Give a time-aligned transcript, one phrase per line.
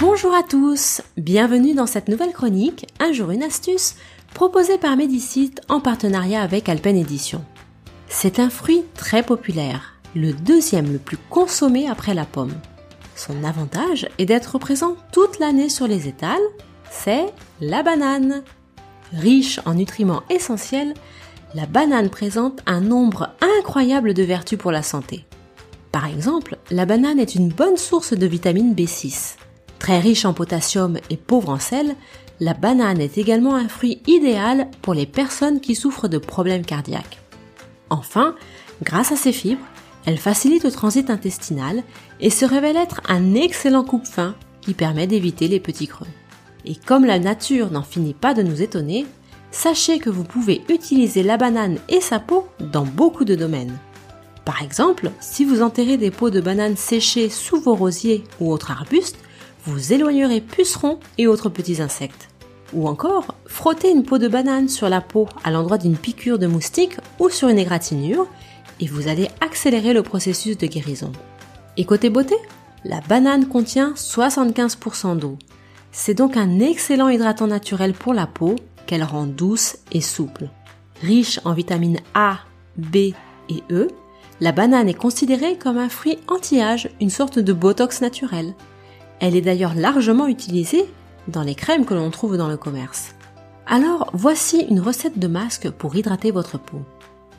[0.00, 3.96] Bonjour à tous, bienvenue dans cette nouvelle chronique Un jour une astuce
[4.32, 7.44] proposée par Medicite en partenariat avec Alpen Edition.
[8.08, 12.54] C'est un fruit très populaire, le deuxième le plus consommé après la pomme.
[13.14, 16.40] Son avantage est d'être présent toute l'année sur les étals,
[16.90, 17.26] c'est
[17.60, 18.42] la banane.
[19.12, 20.94] Riche en nutriments essentiels,
[21.54, 25.26] la banane présente un nombre incroyable de vertus pour la santé.
[25.92, 29.36] Par exemple, la banane est une bonne source de vitamine B6.
[29.80, 31.96] Très riche en potassium et pauvre en sel,
[32.38, 37.18] la banane est également un fruit idéal pour les personnes qui souffrent de problèmes cardiaques.
[37.88, 38.36] Enfin,
[38.82, 39.64] grâce à ses fibres,
[40.04, 41.82] elle facilite le transit intestinal
[42.20, 46.06] et se révèle être un excellent coupe-faim qui permet d'éviter les petits creux.
[46.66, 49.06] Et comme la nature n'en finit pas de nous étonner,
[49.50, 53.76] sachez que vous pouvez utiliser la banane et sa peau dans beaucoup de domaines.
[54.44, 58.70] Par exemple, si vous enterrez des peaux de banane séchées sous vos rosiers ou autres
[58.70, 59.18] arbustes,
[59.66, 62.28] vous éloignerez pucerons et autres petits insectes.
[62.72, 66.46] Ou encore, frottez une peau de banane sur la peau à l'endroit d'une piqûre de
[66.46, 68.26] moustique ou sur une égratignure
[68.80, 71.12] et vous allez accélérer le processus de guérison.
[71.76, 72.36] Et côté beauté,
[72.84, 75.36] la banane contient 75% d'eau.
[75.92, 80.48] C'est donc un excellent hydratant naturel pour la peau qu'elle rend douce et souple.
[81.02, 82.38] Riche en vitamines A,
[82.76, 82.96] B
[83.48, 83.88] et E,
[84.40, 88.54] la banane est considérée comme un fruit anti-âge, une sorte de botox naturel.
[89.20, 90.86] Elle est d'ailleurs largement utilisée
[91.28, 93.14] dans les crèmes que l'on trouve dans le commerce.
[93.66, 96.80] Alors voici une recette de masque pour hydrater votre peau.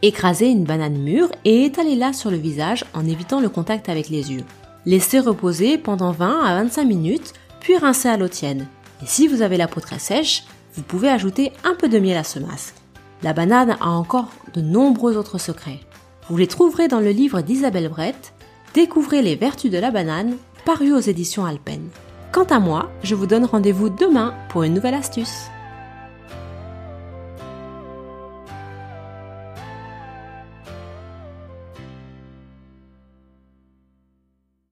[0.00, 4.32] Écrasez une banane mûre et étalez-la sur le visage en évitant le contact avec les
[4.32, 4.44] yeux.
[4.86, 8.66] Laissez reposer pendant 20 à 25 minutes, puis rincez à l'eau tiède.
[9.02, 10.44] Et si vous avez la peau très sèche,
[10.74, 12.74] vous pouvez ajouter un peu de miel à ce masque.
[13.22, 15.80] La banane a encore de nombreux autres secrets.
[16.28, 18.34] Vous les trouverez dans le livre d'Isabelle Brett,
[18.74, 21.88] Découvrez les vertus de la banane, paru aux éditions Alpen.
[22.32, 25.48] Quant à moi, je vous donne rendez-vous demain pour une nouvelle astuce.